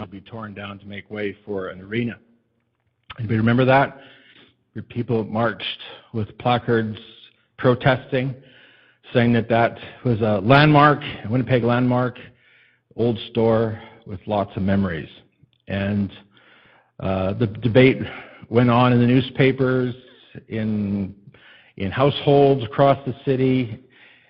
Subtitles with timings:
[0.00, 2.18] would be torn down to make way for an arena.
[3.18, 3.98] Anybody remember that?
[4.90, 5.80] People marched
[6.12, 6.98] with placards
[7.56, 8.34] protesting,
[9.14, 12.18] saying that that was a landmark, a Winnipeg landmark,
[12.94, 15.08] old store with lots of memories.
[15.66, 16.12] And
[17.00, 17.98] uh, the debate
[18.50, 19.94] went on in the newspapers,
[20.48, 21.14] in
[21.78, 23.82] in households across the city.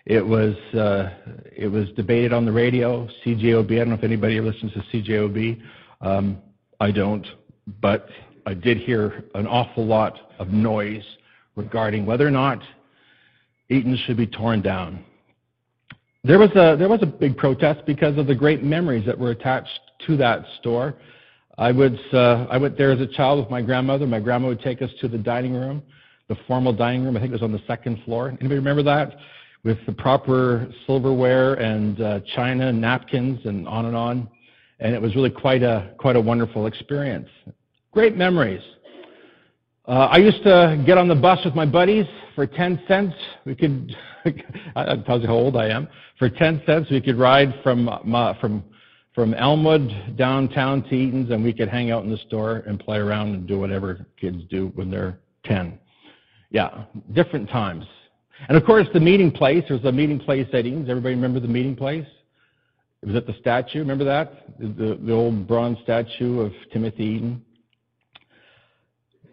[0.06, 1.10] It was uh,
[1.54, 3.72] it was debated on the radio, CJOB.
[3.72, 5.60] I don't know if anybody listens to CJOB.
[6.00, 6.38] Um,
[6.78, 7.26] I don't,
[7.80, 8.08] but
[8.46, 11.02] I did hear an awful lot of noise
[11.56, 12.62] regarding whether or not
[13.68, 15.04] Eaton should be torn down.
[16.22, 19.32] There was a there was a big protest because of the great memories that were
[19.32, 20.94] attached to that store.
[21.58, 24.06] I would uh, I went there as a child with my grandmother.
[24.06, 25.82] My grandma would take us to the dining room,
[26.28, 27.16] the formal dining room.
[27.16, 28.28] I think it was on the second floor.
[28.28, 29.16] Anybody remember that?
[29.64, 34.28] With the proper silverware and uh, china napkins and on and on.
[34.78, 37.28] And it was really quite a quite a wonderful experience.
[37.92, 38.62] Great memories.
[39.88, 43.14] Uh, I used to get on the bus with my buddies for 10 cents.
[43.44, 43.94] We could,
[44.74, 45.86] that tells you how old I am.
[46.18, 48.64] For 10 cents, we could ride from, uh, from,
[49.14, 52.98] from Elmwood downtown to Eaton's and we could hang out in the store and play
[52.98, 55.78] around and do whatever kids do when they're 10.
[56.50, 57.84] Yeah, different times.
[58.48, 60.88] And of course, the meeting place, there was a meeting place at Eaton's.
[60.88, 62.06] Everybody remember the meeting place?
[63.02, 63.78] It was at the statue.
[63.80, 64.58] Remember that?
[64.58, 67.44] The, the old bronze statue of Timothy Eaton.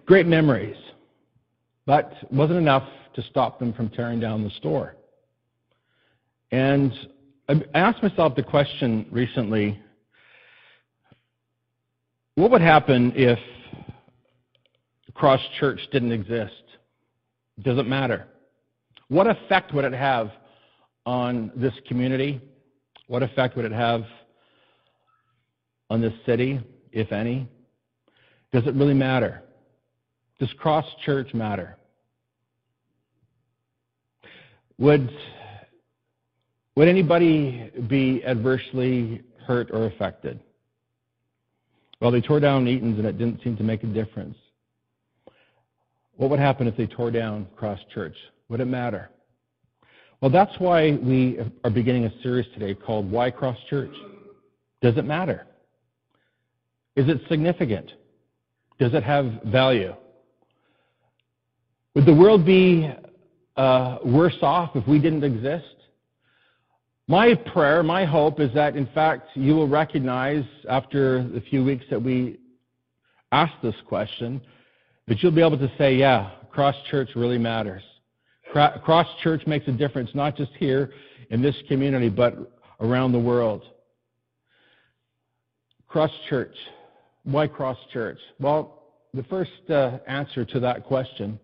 [0.06, 0.76] Great memories,
[1.86, 4.96] but wasn't enough to stop them from tearing down the store.
[6.52, 6.94] And
[7.48, 9.80] I asked myself the question recently
[12.36, 13.40] what would happen if
[15.14, 16.64] Cross Church didn't exist?
[17.62, 18.28] Does it matter?
[19.14, 20.32] What effect would it have
[21.06, 22.42] on this community?
[23.06, 24.06] What effect would it have
[25.92, 26.60] on this city,
[26.92, 27.48] if any?
[28.52, 29.44] Does it really matter?
[30.40, 31.78] Does cross church matter?
[34.80, 35.12] Would,
[36.76, 40.40] would anybody be adversely hurt or affected?
[42.02, 44.38] Well, they tore down Eaton's and it didn't seem to make a difference.
[46.16, 48.16] What would happen if they tore down Cross Church?
[48.50, 49.10] Would it matter?
[50.22, 53.94] Well, that's why we are beginning a series today called Why Cross Church?
[54.82, 55.48] Does it matter?
[56.96, 57.92] Is it significant?
[58.80, 59.96] Does it have value?
[61.96, 62.90] Would the world be
[63.56, 65.76] uh, worse off if we didn't exist?
[67.08, 71.86] My prayer, my hope is that, in fact, you will recognize after the few weeks
[71.90, 72.40] that we
[73.34, 74.42] ask this question,
[75.08, 77.84] that you'll be able to say, yeah, Cross Church really matters.
[78.54, 80.92] Cross Church makes a difference, not just here
[81.32, 83.64] in this community, but around the world.
[85.88, 86.56] Cross Church.
[87.24, 88.20] Why Cross Church?
[88.40, 88.84] Well,
[89.14, 91.40] the first uh, answer to that question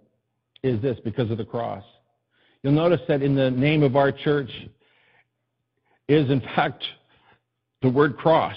[0.63, 1.83] is this because of the cross.
[2.61, 4.51] You'll notice that in the name of our church
[6.07, 6.83] is, in fact,
[7.81, 8.55] the word cross.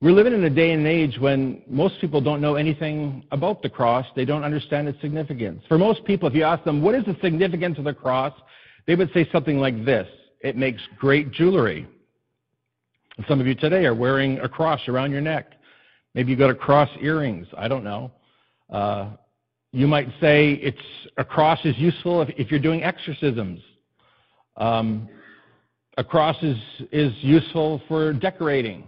[0.00, 3.68] We're living in a day and age when most people don't know anything about the
[3.68, 4.06] cross.
[4.14, 5.64] They don't understand its significance.
[5.66, 8.32] For most people, if you ask them, what is the significance of the cross?
[8.86, 10.06] They would say something like this
[10.40, 11.88] It makes great jewelry.
[13.16, 15.54] And some of you today are wearing a cross around your neck.
[16.14, 17.48] Maybe you've got a cross earrings.
[17.56, 18.12] I don't know.
[18.70, 19.10] Uh,
[19.72, 20.78] you might say it's
[21.16, 23.58] a cross is useful if, if you're doing exorcisms.
[24.58, 25.08] Um,
[25.96, 26.56] a cross is,
[26.92, 28.86] is useful for decorating.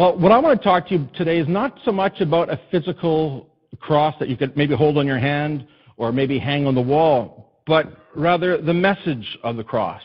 [0.00, 2.58] Well, what I want to talk to you today is not so much about a
[2.70, 3.50] physical
[3.80, 5.66] cross that you could maybe hold on your hand
[5.98, 10.00] or maybe hang on the wall, but rather the message of the cross.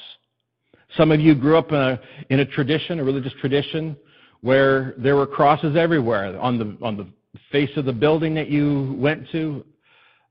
[0.97, 3.95] Some of you grew up in a, in a tradition, a religious tradition,
[4.41, 7.07] where there were crosses everywhere on the, on the
[7.49, 9.63] face of the building that you went to,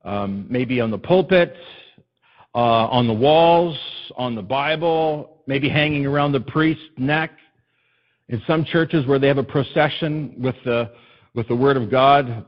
[0.03, 1.55] um, maybe on the pulpit,
[2.53, 3.75] uh, on the walls,
[4.15, 7.31] on the Bible, maybe hanging around the priest's neck.
[8.29, 10.91] In some churches where they have a procession with the,
[11.35, 12.45] with the Word of God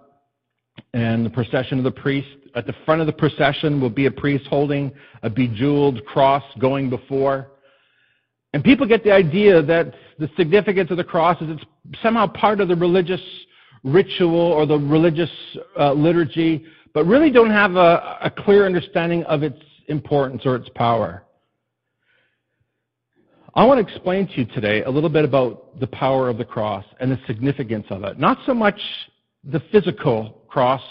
[0.94, 4.12] and the procession of the priest, at the front of the procession will be a
[4.12, 4.92] priest holding
[5.22, 7.52] a bejeweled cross going before.
[8.54, 12.60] And people get the idea that the significance of the cross is it's somehow part
[12.60, 13.22] of the religious
[13.84, 15.30] ritual or the religious
[15.80, 20.70] uh, liturgy, but really don't have a, a clear understanding of its importance or its
[20.70, 21.24] power.
[23.58, 26.46] I want to explain to you today a little bit about the power of the
[26.46, 28.20] cross and the significance of it.
[28.20, 28.80] Not so much
[29.44, 30.84] the physical cross,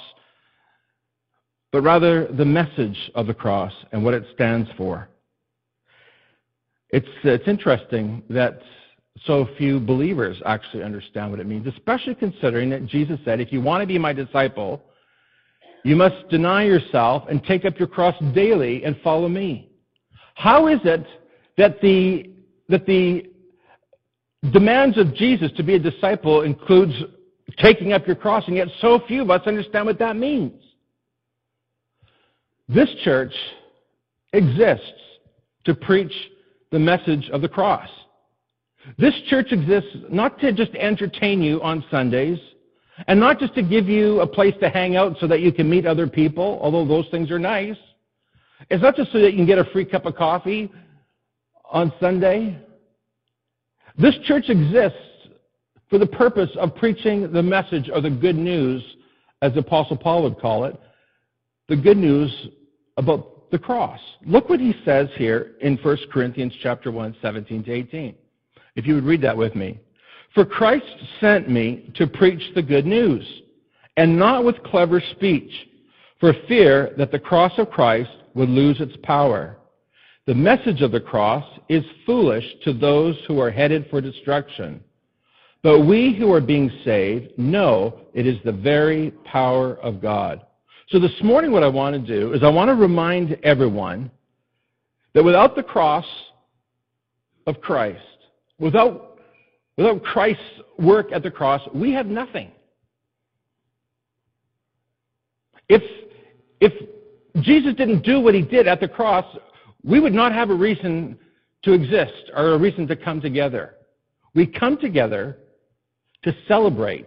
[1.71, 5.09] but rather the message of the cross and what it stands for.
[6.91, 8.61] It's, it's interesting that
[9.27, 13.61] so few believers actually understand what it means, especially considering that Jesus said, if you
[13.61, 14.83] want to be my disciple,
[15.85, 19.71] you must deny yourself and take up your cross daily and follow me.
[20.35, 21.07] How is it
[21.59, 22.33] that the,
[22.69, 23.31] that the
[24.53, 26.95] demands of Jesus to be a disciple includes
[27.59, 30.53] taking up your cross, and yet so few of us understand what that means?
[32.69, 33.33] This church
[34.33, 34.85] exists
[35.65, 36.13] to preach
[36.73, 37.89] the message of the cross.
[38.99, 42.39] This church exists not to just entertain you on Sundays,
[43.09, 45.69] and not just to give you a place to hang out so that you can
[45.69, 47.77] meet other people, although those things are nice.
[48.71, 50.73] It's not just so that you can get a free cup of coffee
[51.71, 52.59] on Sunday.
[53.99, 54.99] This church exists
[55.89, 58.83] for the purpose of preaching the message or the good news,
[59.43, 60.79] as Apostle Paul would call it,
[61.69, 62.49] the good news
[62.97, 64.01] about the cross.
[64.25, 68.15] Look what he says here in 1 Corinthians chapter 1, 17 to 18.
[68.75, 69.79] If you would read that with me.
[70.35, 70.85] For Christ
[71.21, 73.25] sent me to preach the good news,
[73.97, 75.51] and not with clever speech,
[76.21, 79.57] for fear that the cross of Christ would lose its power.
[80.27, 84.83] The message of the cross is foolish to those who are headed for destruction.
[85.63, 90.45] But we who are being saved know it is the very power of God.
[90.89, 94.11] So this morning what I want to do is I want to remind everyone
[95.15, 96.07] that without the cross
[97.47, 98.01] of Christ,
[98.59, 99.21] without,
[99.77, 100.43] without Christ's
[100.79, 102.51] work at the cross, we have nothing.
[105.69, 105.83] If,
[106.61, 106.73] if
[107.41, 109.25] Jesus didn't do what he did at the cross,
[109.87, 111.19] we would not have a reason
[111.63, 113.77] to exist or a reason to come together.
[114.35, 115.39] We come together
[116.25, 117.07] to celebrate,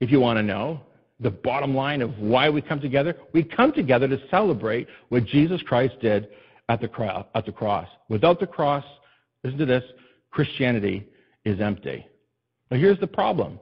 [0.00, 0.80] if you want to know,
[1.20, 3.16] the bottom line of why we come together.
[3.32, 6.28] We come together to celebrate what Jesus Christ did
[6.68, 7.88] at the, cross, at the cross.
[8.08, 8.84] Without the cross,
[9.44, 9.84] listen to this,
[10.32, 11.06] Christianity
[11.44, 12.06] is empty.
[12.68, 13.60] But here's the problem.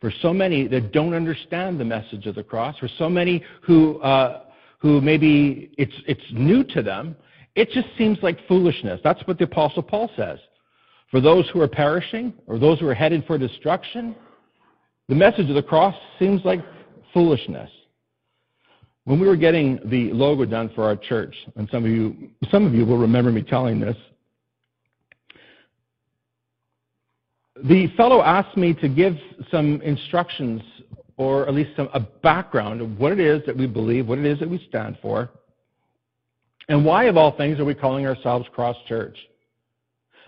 [0.00, 4.00] For so many that don't understand the message of the cross, for so many who,
[4.00, 4.44] uh,
[4.78, 7.16] who maybe it's, it's new to them,
[7.54, 9.00] it just seems like foolishness.
[9.02, 10.38] That's what the Apostle Paul says.
[11.10, 14.14] For those who are perishing or those who are headed for destruction,
[15.08, 16.60] the message of the cross seems like
[17.12, 17.70] foolishness.
[19.04, 22.66] When we were getting the logo done for our church, and some of you, some
[22.66, 23.96] of you will remember me telling this,
[27.64, 29.16] the fellow asked me to give
[29.50, 30.62] some instructions
[31.18, 34.24] or at least some, a background of what it is that we believe, what it
[34.24, 35.28] is that we stand for,
[36.68, 39.16] and why, of all things, are we calling ourselves Cross Church?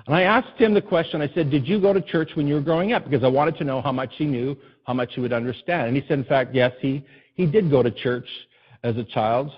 [0.07, 2.55] And I asked him the question, I said, Did you go to church when you
[2.55, 3.05] were growing up?
[3.05, 5.89] Because I wanted to know how much he knew, how much he would understand.
[5.89, 7.05] And he said, In fact, yes, he,
[7.35, 8.27] he did go to church
[8.83, 9.51] as a child.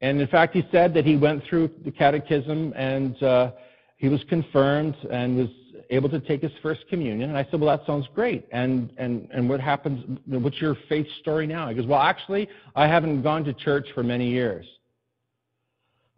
[0.00, 3.52] And in fact, he said that he went through the catechism and uh,
[3.96, 5.48] he was confirmed and was
[5.90, 7.28] able to take his first communion.
[7.28, 8.46] And I said, Well, that sounds great.
[8.52, 10.18] And, and, and what happens?
[10.26, 11.68] What's your faith story now?
[11.68, 14.66] He goes, Well, actually, I haven't gone to church for many years.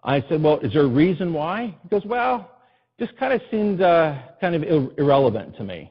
[0.05, 1.77] I said, Well, is there a reason why?
[1.83, 2.51] He goes, Well,
[2.99, 5.91] just kind of seemed uh, kind of ir- irrelevant to me.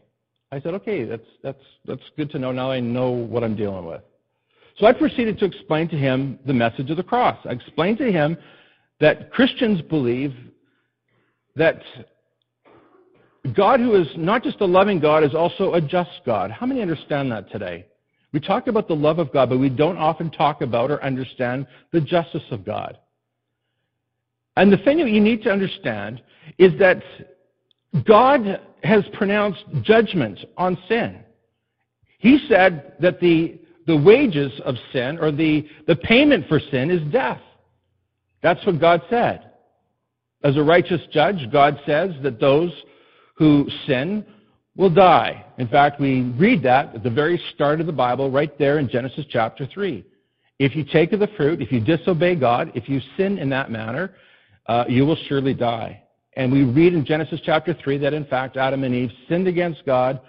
[0.52, 2.52] I said, Okay, that's, that's, that's good to know.
[2.52, 4.02] Now I know what I'm dealing with.
[4.78, 7.38] So I proceeded to explain to him the message of the cross.
[7.46, 8.38] I explained to him
[9.00, 10.34] that Christians believe
[11.56, 11.82] that
[13.56, 16.52] God, who is not just a loving God, is also a just God.
[16.52, 17.86] How many understand that today?
[18.34, 21.66] We talk about the love of God, but we don't often talk about or understand
[21.92, 22.98] the justice of God.
[24.56, 26.22] And the thing that you need to understand
[26.58, 27.02] is that
[28.06, 31.24] God has pronounced judgment on sin.
[32.20, 37.02] He said that the, the wages of sin, or the, the payment for sin, is
[37.12, 37.42] death.
[38.44, 39.52] That's what God said.
[40.44, 42.72] As a righteous judge, God says that those
[43.42, 44.24] who sin
[44.78, 45.44] will die.
[45.58, 48.88] In fact, we read that at the very start of the Bible, right there in
[48.88, 50.06] Genesis chapter 3.
[50.60, 53.72] If you take of the fruit, if you disobey God, if you sin in that
[53.72, 54.14] manner,
[54.68, 56.04] uh, you will surely die.
[56.34, 59.88] And we read in Genesis chapter 3 that, in fact, Adam and Eve sinned against
[59.88, 60.22] God,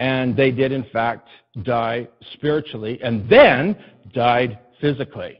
[0.00, 1.28] and they did, in fact,
[1.64, 3.76] die spiritually, and then
[4.14, 5.38] died physically.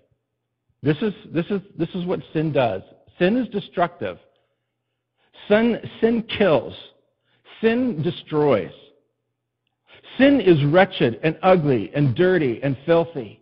[0.83, 2.83] This is, this is, this is what sin does.
[3.19, 4.19] Sin is destructive.
[5.49, 6.75] Sin, sin kills.
[7.65, 8.73] Sin destroys.
[10.19, 13.41] Sin is wretched and ugly and dirty and filthy.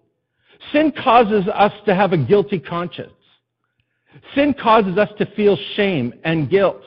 [0.70, 3.12] Sin causes us to have a guilty conscience.
[4.36, 6.82] Sin causes us to feel shame and guilt.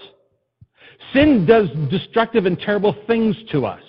[1.13, 3.83] Sin does destructive and terrible things to us.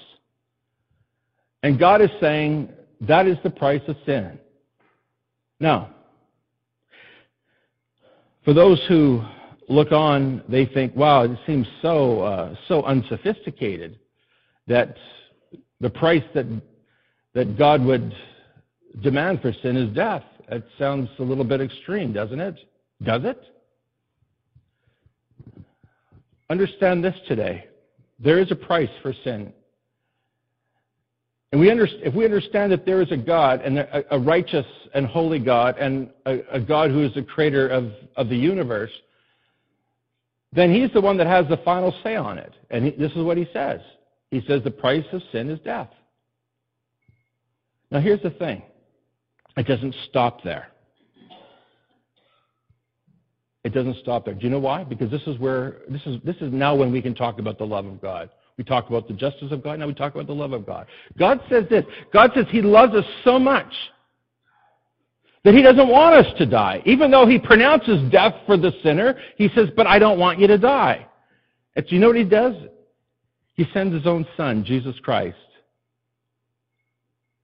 [1.62, 2.68] And God is saying
[3.02, 4.40] that is the price of sin.
[5.60, 5.94] Now,
[8.44, 9.22] for those who
[9.68, 13.98] look on, they think, wow, it seems so, uh, so unsophisticated
[14.66, 14.96] that
[15.80, 16.46] the price that,
[17.34, 18.14] that God would
[19.02, 20.22] demand for sin is death.
[20.48, 22.56] It sounds a little bit extreme, doesn't it?
[23.02, 23.42] Does it?
[26.48, 27.66] Understand this today.
[28.20, 29.52] There is a price for sin.
[31.52, 35.06] And we if we understand that there is a God, and a, a righteous and
[35.06, 38.90] holy God, and a, a, God who is the creator of, of the universe,
[40.52, 42.52] then He's the one that has the final say on it.
[42.70, 43.80] And he, this is what He says
[44.30, 45.90] He says the price of sin is death.
[47.90, 48.62] Now, here's the thing
[49.56, 50.68] it doesn't stop there.
[53.64, 54.34] It doesn't stop there.
[54.34, 54.84] Do you know why?
[54.84, 57.66] Because this is where this is this is now when we can talk about the
[57.66, 58.30] love of God.
[58.56, 60.86] We talk about the justice of God, now we talk about the love of God.
[61.18, 61.84] God says this.
[62.12, 63.72] God says he loves us so much
[65.46, 66.82] that he doesn't want us to die.
[66.86, 70.48] Even though he pronounces death for the sinner, he says, "But I don't want you
[70.48, 71.06] to die."
[71.76, 72.56] And you know what he does?
[73.54, 75.36] He sends his own son, Jesus Christ,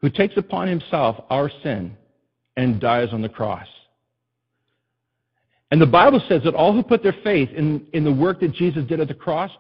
[0.01, 1.97] who takes upon himself our sin
[2.57, 3.69] and dies on the cross.
[5.71, 8.53] And the Bible says that all who put their faith in, in the work that
[8.53, 9.53] Jesus did at the cross,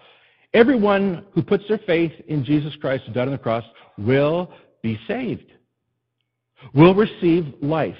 [0.52, 3.64] everyone who puts their faith in Jesus Christ who died on the cross
[3.96, 4.50] will
[4.82, 5.52] be saved,
[6.74, 7.94] will receive life,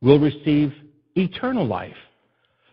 [0.00, 0.72] will receive
[1.14, 1.96] eternal life.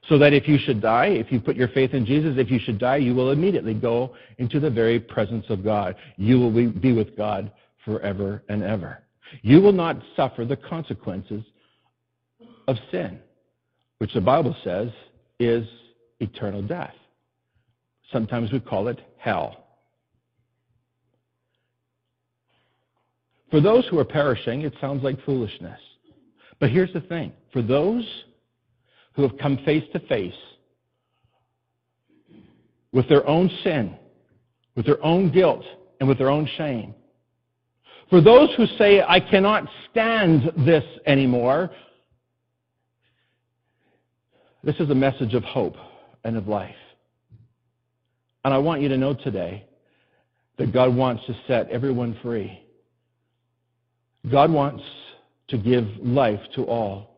[0.09, 2.59] So that if you should die, if you put your faith in Jesus, if you
[2.59, 5.95] should die, you will immediately go into the very presence of God.
[6.15, 7.51] You will be with God
[7.83, 9.03] forever and ever.
[9.41, 11.43] You will not suffer the consequences
[12.69, 13.19] of sin
[13.97, 14.89] which the Bible says
[15.39, 15.67] is
[16.19, 16.93] eternal death.
[18.11, 19.65] Sometimes we call it hell.
[23.49, 25.79] For those who are perishing, it sounds like foolishness.
[26.59, 28.05] But here's the thing for those
[29.13, 30.33] who have come face to face
[32.91, 33.95] with their own sin,
[34.75, 35.63] with their own guilt,
[35.99, 36.93] and with their own shame,
[38.09, 41.69] for those who say, I cannot stand this anymore,
[44.63, 45.75] this is a message of hope
[46.23, 46.75] and of life.
[48.45, 49.65] And I want you to know today
[50.57, 52.63] that God wants to set everyone free.
[54.31, 54.83] God wants
[55.49, 57.17] to give life to all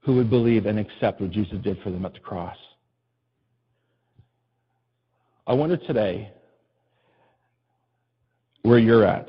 [0.00, 2.56] who would believe and accept what Jesus did for them at the cross.
[5.46, 6.30] I wonder today
[8.62, 9.28] where you're at.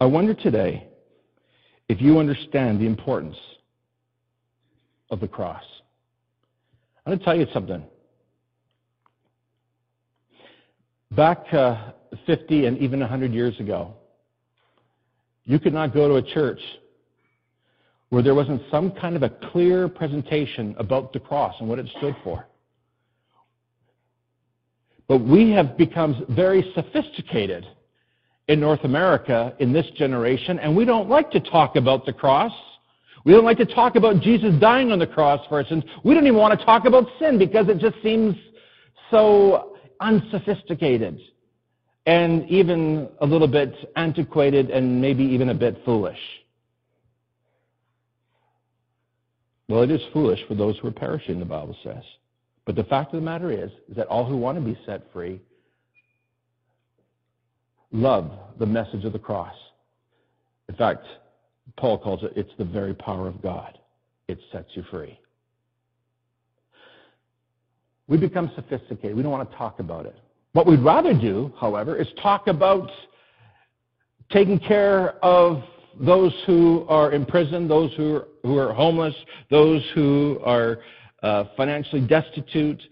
[0.00, 0.88] I wonder today
[1.88, 3.36] if you understand the importance
[5.10, 5.62] of the cross.
[7.04, 7.84] I'm going to tell you something.
[11.12, 11.92] Back uh,
[12.26, 13.94] 50 and even 100 years ago,
[15.46, 16.60] you could not go to a church
[18.10, 21.86] where there wasn't some kind of a clear presentation about the cross and what it
[21.98, 22.46] stood for.
[25.08, 27.64] But we have become very sophisticated
[28.48, 32.52] in North America in this generation, and we don't like to talk about the cross.
[33.24, 35.82] We don't like to talk about Jesus dying on the cross for our sins.
[36.04, 38.36] We don't even want to talk about sin because it just seems
[39.10, 41.20] so unsophisticated
[42.06, 46.18] and even a little bit antiquated and maybe even a bit foolish.
[49.68, 52.02] Well, it is foolish for those who are perishing, the Bible says.
[52.64, 55.12] But the fact of the matter is, is that all who want to be set
[55.12, 55.40] free
[57.92, 59.54] love the message of the cross.
[60.68, 61.06] In fact,
[61.76, 63.78] Paul calls it, it's the very power of God.
[64.28, 65.18] It sets you free.
[68.08, 69.16] We become sophisticated.
[69.16, 70.16] We don't want to talk about it.
[70.56, 72.90] What we'd rather do, however, is talk about
[74.30, 75.62] taking care of
[76.00, 79.14] those who are in prison, those who are, who are homeless,
[79.50, 80.78] those who are
[81.22, 82.82] uh, financially destitute,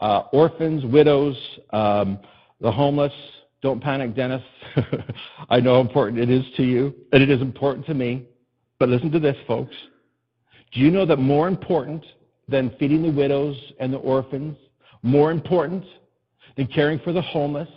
[0.00, 1.36] uh, orphans, widows,
[1.74, 2.18] um,
[2.62, 3.12] the homeless,
[3.60, 4.42] don't panic, Dennis.
[5.50, 8.24] I know how important it is to you, and it is important to me.
[8.78, 9.74] But listen to this, folks.
[10.72, 12.02] Do you know that more important
[12.48, 14.56] than feeding the widows and the orphans,
[15.02, 15.84] more important
[16.56, 17.68] than caring for the homeless,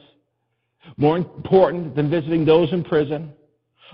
[0.97, 3.31] more important than visiting those in prison,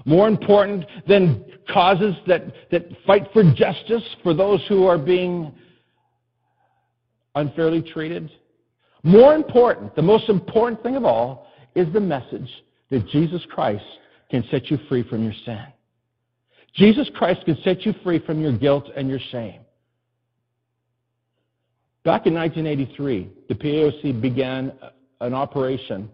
[0.06, 5.54] more important than causes that, that fight for justice for those who are being
[7.36, 8.32] unfairly treated,
[9.04, 12.50] more important, the most important thing of all, is the message
[12.90, 13.84] that Jesus Christ
[14.30, 15.66] can set you free from your sin.
[16.76, 19.62] Jesus Christ can set you free from your guilt and your shame.
[22.04, 24.72] Back in 1983, the PAOC began
[25.22, 26.10] an operation,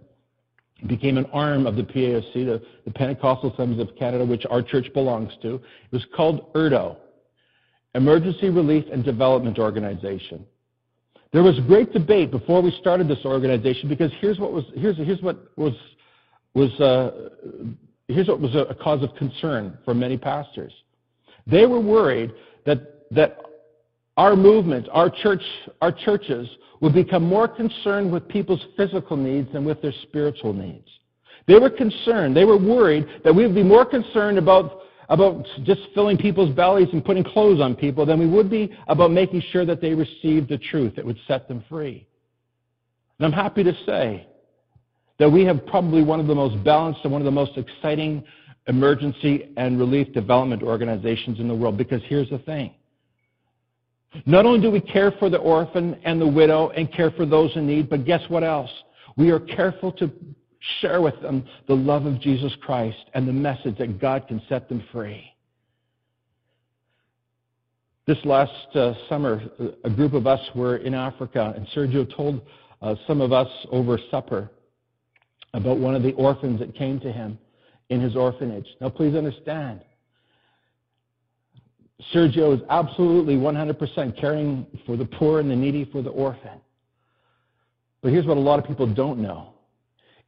[0.87, 4.91] became an arm of the PAOC, the, the Pentecostal Assemblies of Canada, which our church
[4.93, 5.55] belongs to.
[5.55, 6.97] It was called ERDO.
[7.93, 10.45] Emergency Relief and Development Organization.
[11.31, 15.21] There was great debate before we started this organization because here's what was here's here's
[15.21, 15.73] what was
[16.53, 17.29] was uh,
[18.07, 20.73] here's what was a, a cause of concern for many pastors.
[21.47, 22.31] They were worried
[22.65, 23.37] that that
[24.17, 25.43] our movement, our church,
[25.81, 26.47] our churches
[26.81, 30.87] would become more concerned with people's physical needs than with their spiritual needs.
[31.47, 35.81] They were concerned, they were worried that we would be more concerned about, about just
[35.93, 39.65] filling people's bellies and putting clothes on people than we would be about making sure
[39.65, 42.07] that they received the truth that would set them free.
[43.19, 44.27] And I'm happy to say
[45.19, 48.23] that we have probably one of the most balanced and one of the most exciting
[48.67, 52.73] emergency and relief development organizations in the world because here's the thing.
[54.25, 57.55] Not only do we care for the orphan and the widow and care for those
[57.55, 58.69] in need, but guess what else?
[59.17, 60.11] We are careful to
[60.79, 64.67] share with them the love of Jesus Christ and the message that God can set
[64.69, 65.31] them free.
[68.07, 69.41] This last uh, summer,
[69.83, 72.41] a group of us were in Africa, and Sergio told
[72.81, 74.51] uh, some of us over supper
[75.55, 77.39] about one of the orphans that came to him
[77.89, 78.67] in his orphanage.
[78.79, 79.81] Now, please understand,
[82.13, 86.59] Sergio is absolutely 100% caring for the poor and the needy, for the orphan.
[88.01, 89.53] But here's what a lot of people don't know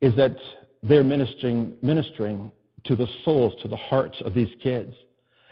[0.02, 0.36] is that
[0.84, 2.52] they're ministering, ministering
[2.86, 4.94] to the souls, to the hearts of these kids.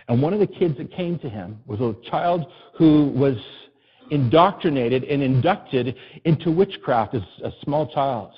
[0.08, 2.46] And one of the kids that came to him was a child
[2.78, 3.36] who was
[4.12, 5.96] indoctrinated and inducted
[6.26, 8.32] into witchcraft as a small child.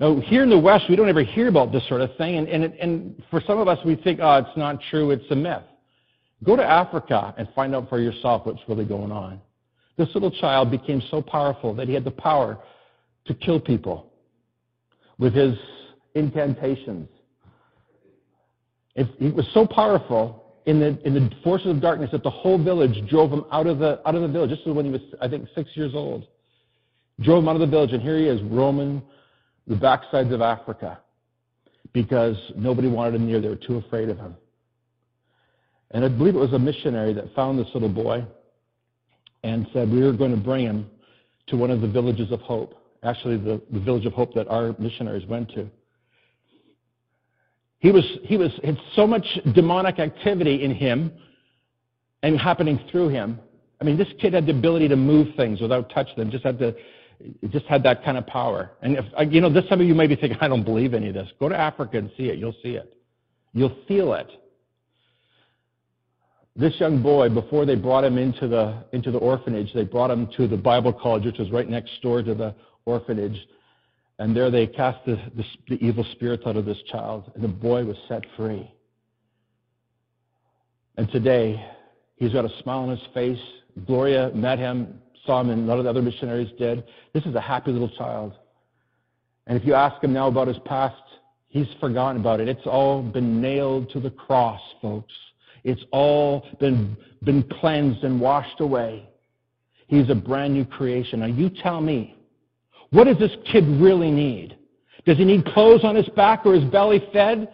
[0.00, 2.48] Now, here in the West, we don't ever hear about this sort of thing, and,
[2.48, 5.62] and, and for some of us, we think, oh, it's not true, it's a myth.
[6.44, 9.40] Go to Africa and find out for yourself what's really going on.
[9.96, 12.58] This little child became so powerful that he had the power
[13.26, 14.12] to kill people
[15.18, 15.54] with his
[16.14, 17.08] incantations.
[18.94, 23.08] He was so powerful in the, in the forces of darkness that the whole village
[23.08, 24.50] drove him out of the, out of the village.
[24.50, 26.26] This was when he was, I think, six years old.
[27.20, 29.02] Drove him out of the village, and here he is roaming
[29.66, 31.00] the backsides of Africa
[31.92, 33.40] because nobody wanted him near.
[33.40, 34.36] They were too afraid of him.
[35.94, 38.24] And I believe it was a missionary that found this little boy
[39.42, 40.90] and said, We are going to bring him
[41.46, 44.74] to one of the villages of hope actually the, the village of hope that our
[44.78, 45.68] missionaries went to.
[47.78, 51.12] He was, he was, had so much demonic activity in him
[52.22, 53.38] and happening through him.
[53.80, 56.58] I mean, this kid had the ability to move things without touching them, just had
[56.60, 56.74] to,
[57.50, 58.70] just had that kind of power.
[58.80, 60.94] And if, uh, you know, this some of you may be thinking, I don't believe
[60.94, 61.28] any of this.
[61.38, 62.38] Go to Africa and see it.
[62.38, 62.96] You'll see it.
[63.52, 64.30] You'll feel it.
[66.56, 70.28] This young boy, before they brought him into the, into the orphanage, they brought him
[70.36, 73.36] to the Bible college, which was right next door to the orphanage.
[74.20, 77.48] And there they cast the, the, the evil spirits out of this child, and the
[77.48, 78.70] boy was set free.
[80.96, 81.60] And today,
[82.14, 83.40] he's got a smile on his face.
[83.84, 86.84] Gloria met him, saw him, and lot of the other missionaries did.
[87.12, 88.34] This is a happy little child.
[89.48, 91.02] And if you ask him now about his past,
[91.48, 92.48] he's forgotten about it.
[92.48, 95.12] It's all been nailed to the cross, folks.
[95.64, 99.08] It's all been, been cleansed and washed away.
[99.86, 101.20] He's a brand new creation.
[101.20, 102.16] Now, you tell me,
[102.90, 104.56] what does this kid really need?
[105.04, 107.48] Does he need clothes on his back or his belly fed?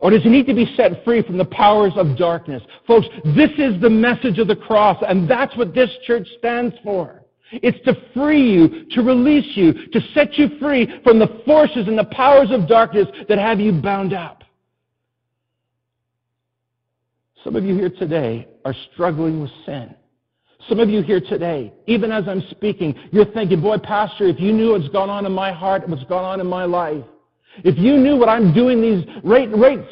[0.00, 2.62] Or does he need to be set free from the powers of darkness?
[2.86, 7.22] Folks, this is the message of the cross, and that's what this church stands for.
[7.52, 11.98] It's to free you, to release you, to set you free from the forces and
[11.98, 14.41] the powers of darkness that have you bound up.
[17.44, 19.94] Some of you here today are struggling with sin.
[20.68, 24.52] Some of you here today, even as I'm speaking, you're thinking, boy, Pastor, if you
[24.52, 27.04] knew what's gone on in my heart, what's gone on in my life,
[27.64, 29.84] if you knew what I'm doing these right, right,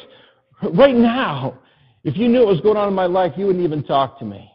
[0.73, 1.59] right now,
[2.03, 4.25] if you knew what was going on in my life, you wouldn't even talk to
[4.25, 4.49] me.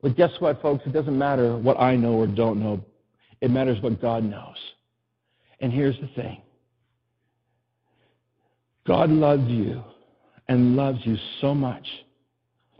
[0.00, 0.84] But guess what, folks?
[0.86, 2.80] It doesn't matter what I know or don't know.
[3.40, 4.56] It matters what God knows.
[5.60, 6.40] And here's the thing.
[8.86, 9.82] God loves you
[10.52, 11.86] and loves you so much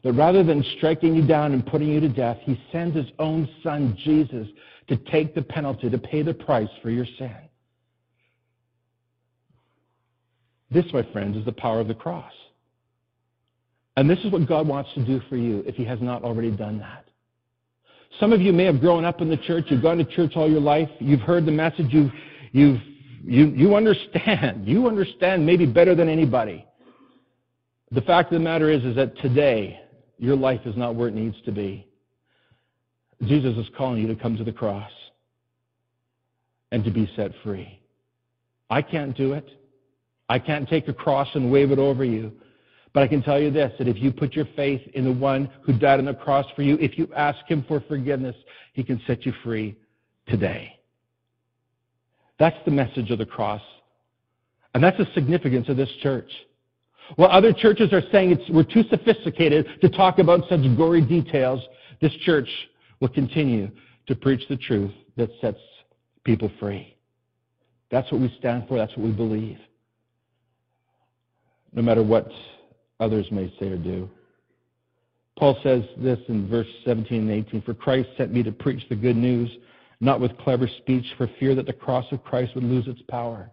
[0.05, 3.49] that rather than striking you down and putting you to death, he sends his own
[3.63, 4.47] son, Jesus,
[4.89, 7.35] to take the penalty, to pay the price for your sin.
[10.71, 12.33] This, my friends, is the power of the cross.
[13.97, 16.51] And this is what God wants to do for you if he has not already
[16.51, 17.07] done that.
[18.21, 20.51] Some of you may have grown up in the church, you've gone to church all
[20.51, 22.13] your life, you've heard the message, you've,
[22.53, 22.81] you've,
[23.25, 24.69] you, you understand.
[24.69, 26.67] You understand maybe better than anybody.
[27.93, 29.79] The fact of the matter is, is that today,
[30.19, 31.87] your life is not where it needs to be.
[33.25, 34.91] Jesus is calling you to come to the cross
[36.71, 37.81] and to be set free.
[38.71, 39.47] I can't do it.
[40.31, 42.33] I can't take a cross and wave it over you.
[42.95, 45.51] But I can tell you this, that if you put your faith in the one
[45.63, 48.37] who died on the cross for you, if you ask him for forgiveness,
[48.73, 49.77] he can set you free
[50.27, 50.79] today.
[52.39, 53.63] That's the message of the cross.
[54.75, 56.31] And that's the significance of this church.
[57.17, 61.61] While other churches are saying we're too sophisticated to talk about such gory details,
[62.01, 62.49] this church
[63.01, 63.71] will continue
[64.07, 65.59] to preach the truth that sets
[66.25, 66.97] people free.
[67.91, 68.79] That's what we stand for.
[68.79, 69.59] That's what we believe.
[71.73, 72.31] No matter what
[73.01, 74.09] others may say or do.
[75.39, 78.97] Paul says this in verse 17 and 18 For Christ sent me to preach the
[78.97, 79.51] good news,
[80.01, 83.51] not with clever speech, for fear that the cross of Christ would lose its power.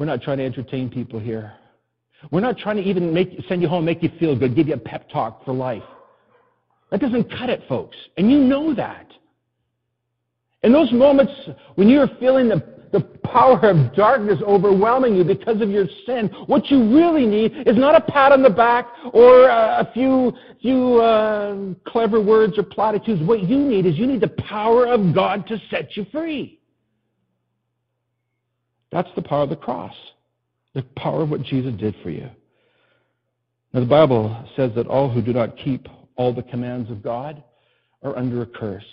[0.00, 1.52] We're not trying to entertain people here.
[2.30, 4.72] We're not trying to even make, send you home, make you feel good, give you
[4.72, 5.82] a pep talk for life.
[6.90, 7.98] That doesn't cut it, folks.
[8.16, 9.12] And you know that.
[10.62, 11.32] In those moments
[11.74, 16.70] when you're feeling the, the power of darkness overwhelming you because of your sin, what
[16.70, 20.32] you really need is not a pat on the back or a, a few,
[20.62, 23.20] few uh, clever words or platitudes.
[23.22, 26.59] What you need is you need the power of God to set you free.
[28.92, 29.94] That's the power of the cross,
[30.74, 32.28] the power of what Jesus did for you.
[33.72, 37.42] Now, the Bible says that all who do not keep all the commands of God
[38.02, 38.84] are under a curse.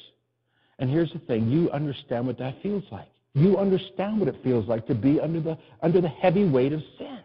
[0.79, 3.07] And here's the thing you understand what that feels like.
[3.33, 6.81] You understand what it feels like to be under the, under the heavy weight of
[6.97, 7.19] sin.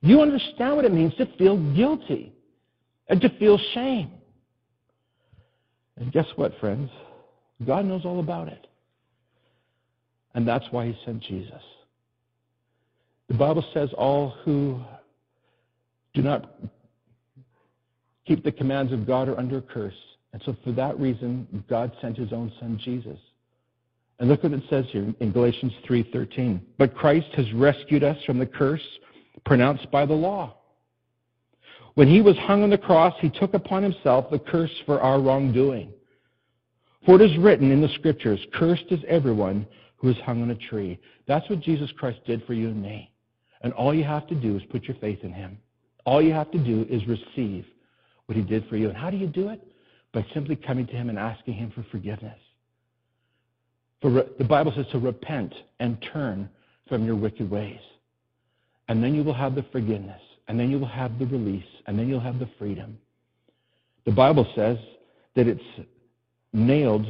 [0.00, 2.34] You understand what it means to feel guilty
[3.08, 4.10] and to feel shame.
[5.96, 6.90] And guess what, friends?
[7.66, 8.66] God knows all about it.
[10.34, 11.62] And that's why he sent Jesus.
[13.28, 14.80] The Bible says all who
[16.12, 16.54] do not
[18.26, 19.94] keep the commands of God are under a curse.
[20.32, 23.18] And so for that reason, God sent his own son, Jesus.
[24.18, 26.60] And look what it says here in Galatians 3:13.
[26.78, 28.82] But Christ has rescued us from the curse
[29.44, 30.54] pronounced by the law.
[31.94, 35.20] When he was hung on the cross, he took upon himself the curse for our
[35.20, 35.92] wrongdoing.
[37.06, 39.66] For it is written in the scriptures, cursed is everyone
[40.04, 41.00] who is hung on a tree.
[41.26, 43.10] That's what Jesus Christ did for you and me.
[43.62, 45.56] And all you have to do is put your faith in him.
[46.04, 47.64] All you have to do is receive
[48.26, 48.90] what he did for you.
[48.90, 49.66] And how do you do it?
[50.12, 52.38] By simply coming to him and asking him for forgiveness.
[54.02, 56.50] For re- the Bible says to repent and turn
[56.86, 57.80] from your wicked ways.
[58.88, 60.20] And then you will have the forgiveness.
[60.48, 61.64] And then you will have the release.
[61.86, 62.98] And then you'll have the freedom.
[64.04, 64.76] The Bible says
[65.34, 65.88] that it's
[66.52, 67.06] nailed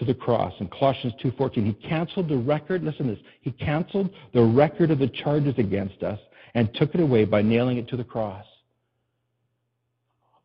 [0.00, 0.52] to the cross.
[0.60, 3.24] In Colossians 2:14, he canceled the record, listen to this.
[3.42, 6.18] He canceled the record of the charges against us
[6.54, 8.46] and took it away by nailing it to the cross.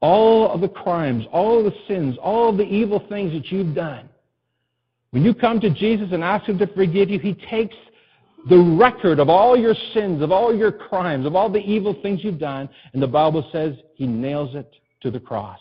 [0.02, 3.74] All of the crimes, all of the sins, all of the evil things that you've
[3.74, 4.10] done.
[5.12, 7.78] When you come to Jesus and ask him to forgive you, he takes
[8.50, 12.26] the record of all your sins, of all your crimes, of all the evil things
[12.26, 15.60] you've done, and the Bible says he nails it to the cross.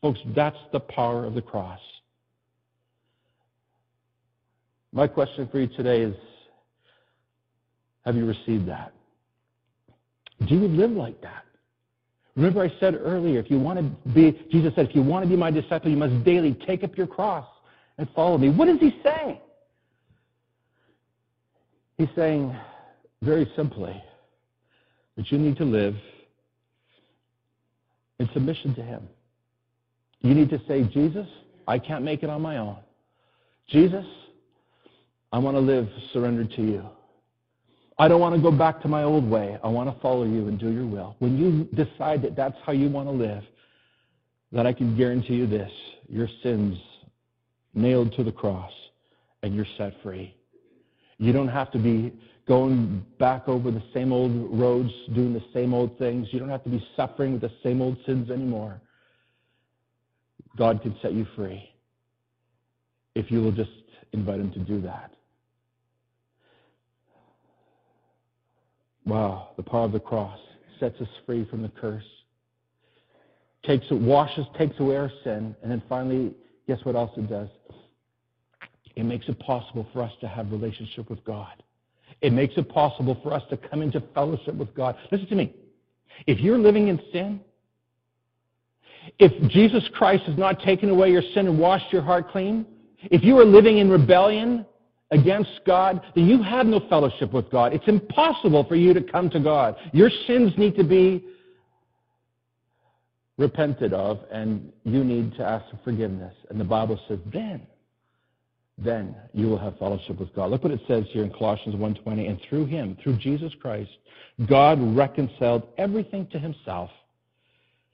[0.00, 1.80] Folks, that's the power of the cross.
[4.94, 6.14] My question for you today is
[8.04, 8.92] Have you received that?
[10.46, 11.44] Do you live like that?
[12.36, 15.28] Remember, I said earlier, if you want to be, Jesus said, if you want to
[15.28, 17.46] be my disciple, you must daily take up your cross
[17.98, 18.50] and follow me.
[18.50, 19.38] What is he saying?
[21.96, 22.56] He's saying,
[23.22, 24.02] very simply,
[25.16, 25.94] that you need to live
[28.18, 29.08] in submission to him.
[30.22, 31.28] You need to say, Jesus,
[31.68, 32.78] I can't make it on my own.
[33.68, 34.04] Jesus,
[35.34, 36.88] I want to live surrendered to you.
[37.98, 39.58] I don't want to go back to my old way.
[39.64, 41.16] I want to follow you and do your will.
[41.18, 43.42] When you decide that that's how you want to live,
[44.52, 45.72] then I can guarantee you this
[46.08, 46.78] your sins
[47.74, 48.70] nailed to the cross
[49.42, 50.36] and you're set free.
[51.18, 52.12] You don't have to be
[52.46, 56.28] going back over the same old roads, doing the same old things.
[56.30, 58.80] You don't have to be suffering with the same old sins anymore.
[60.56, 61.70] God can set you free
[63.16, 63.72] if you will just
[64.12, 65.10] invite Him to do that.
[69.06, 70.38] Wow, the power of the cross
[70.80, 72.04] sets us free from the curse.
[73.64, 76.34] Takes washes, takes away our sin, and then finally,
[76.66, 77.48] guess what else it does?
[78.96, 81.62] It makes it possible for us to have relationship with God.
[82.20, 84.96] It makes it possible for us to come into fellowship with God.
[85.10, 85.54] Listen to me.
[86.26, 87.40] If you're living in sin,
[89.18, 92.64] if Jesus Christ has not taken away your sin and washed your heart clean,
[93.10, 94.64] if you are living in rebellion
[95.10, 97.72] against God, then you have no fellowship with God.
[97.72, 99.76] It's impossible for you to come to God.
[99.92, 101.24] Your sins need to be
[103.36, 106.34] repented of, and you need to ask for forgiveness.
[106.50, 107.66] And the Bible says, then,
[108.78, 110.50] then you will have fellowship with God.
[110.50, 113.90] Look what it says here in Colossians 1:20, and through him, through Jesus Christ,
[114.46, 116.90] God reconciled everything to himself.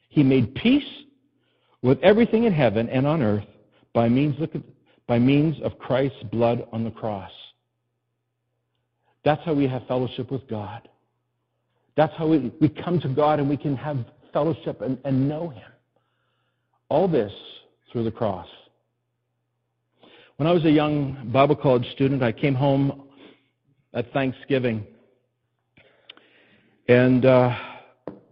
[0.09, 0.89] He made peace
[1.83, 3.45] with everything in heaven and on earth
[3.93, 4.63] by means, look at,
[5.11, 7.33] by means of Christ's blood on the cross.
[9.25, 10.89] That's how we have fellowship with God.
[11.97, 13.97] That's how we, we come to God and we can have
[14.33, 15.73] fellowship and, and know Him.
[16.89, 17.33] All this
[17.91, 18.47] through the cross.
[20.37, 23.09] When I was a young Bible college student, I came home
[23.93, 24.87] at Thanksgiving.
[26.87, 27.59] And uh,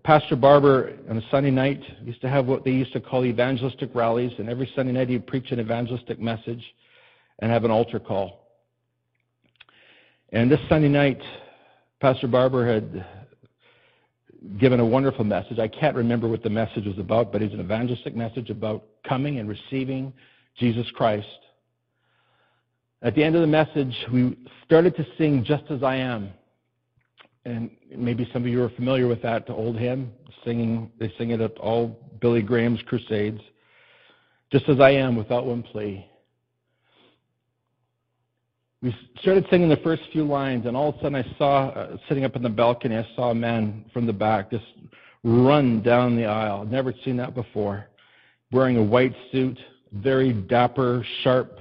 [0.08, 3.90] Pastor Barber on a Sunday night used to have what they used to call evangelistic
[3.94, 6.64] rallies, and every Sunday night he'd preach an evangelistic message
[7.40, 8.46] and have an altar call.
[10.32, 11.20] And this Sunday night,
[12.00, 13.04] Pastor Barber had
[14.58, 15.58] given a wonderful message.
[15.58, 19.40] I can't remember what the message was about, but it's an evangelistic message about coming
[19.40, 20.14] and receiving
[20.56, 21.28] Jesus Christ.
[23.02, 26.32] At the end of the message, we started to sing Just As I Am
[27.48, 30.12] and maybe some of you are familiar with that old hymn,
[30.44, 30.90] singing.
[31.00, 33.40] They sing it at all Billy Graham's crusades.
[34.52, 36.06] Just as I am, without one plea.
[38.82, 41.96] We started singing the first few lines, and all of a sudden, I saw uh,
[42.08, 42.96] sitting up in the balcony.
[42.96, 44.64] I saw a man from the back just
[45.24, 46.64] run down the aisle.
[46.64, 47.86] Never seen that before.
[48.52, 49.58] Wearing a white suit,
[49.92, 51.58] very dapper, sharp,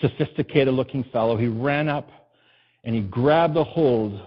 [0.00, 1.36] sophisticated-looking fellow.
[1.36, 2.08] He ran up
[2.84, 4.20] and he grabbed a hold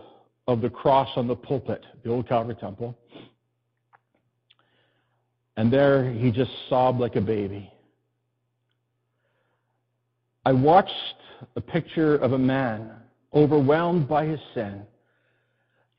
[0.47, 2.97] of the cross on the pulpit, the old Calvary Temple.
[5.58, 7.71] And there he just sobbed like a baby.
[10.45, 10.91] I watched
[11.56, 12.91] a picture of a man
[13.34, 14.82] overwhelmed by his sin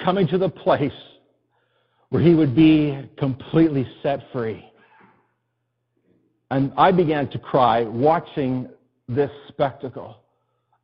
[0.02, 0.92] coming to the place
[2.08, 4.64] where he would be completely set free.
[6.50, 8.68] And I began to cry watching
[9.08, 10.18] this spectacle.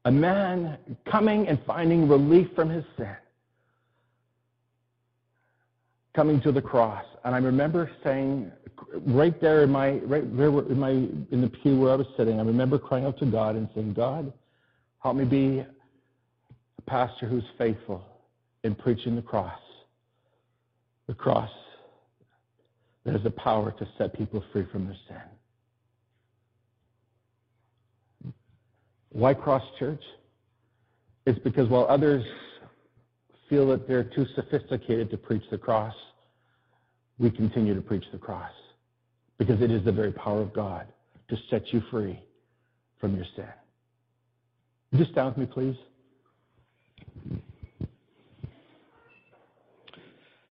[0.04, 0.78] A man
[1.10, 3.16] coming and finding relief from his sin
[6.18, 7.04] coming to the cross.
[7.24, 8.50] And I remember saying,
[9.06, 12.40] right there in my right there in my in the pew where I was sitting,
[12.40, 14.32] I remember crying out to God and saying, God,
[15.00, 18.04] help me be a pastor who's faithful
[18.64, 19.60] in preaching the cross.
[21.06, 21.52] The cross
[23.04, 25.22] that has the power to set people free from their sin.
[29.10, 30.02] Why Cross Church?
[31.26, 32.24] It's because while others
[33.48, 35.94] feel that they're too sophisticated to preach the cross,
[37.18, 38.52] we continue to preach the cross
[39.38, 40.86] because it is the very power of God
[41.28, 42.20] to set you free
[43.00, 43.48] from your sin.
[44.94, 45.76] Just stand with me, please.